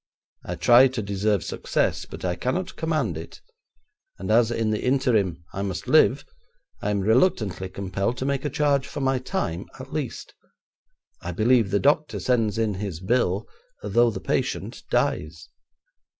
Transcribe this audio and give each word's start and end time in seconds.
I 0.43 0.55
try 0.55 0.87
to 0.87 1.01
deserve 1.03 1.43
success, 1.43 2.05
but 2.05 2.25
I 2.25 2.35
cannot 2.35 2.75
command 2.75 3.19
it, 3.19 3.39
and 4.17 4.31
as 4.31 4.49
in 4.49 4.71
the 4.71 4.83
interim 4.83 5.45
I 5.53 5.61
must 5.61 5.87
live, 5.87 6.25
I 6.81 6.89
am 6.89 7.01
reluctantly 7.01 7.69
compelled 7.69 8.17
to 8.17 8.25
make 8.25 8.43
a 8.43 8.49
charge 8.49 8.87
for 8.87 8.99
my 8.99 9.19
time, 9.19 9.67
at 9.79 9.93
least. 9.93 10.33
I 11.21 11.31
believe 11.33 11.69
the 11.69 11.79
doctor 11.79 12.19
sends 12.19 12.57
in 12.57 12.73
his 12.73 12.99
bill, 12.99 13.47
though 13.83 14.09
the 14.09 14.19
patient 14.19 14.81
dies.' 14.89 15.47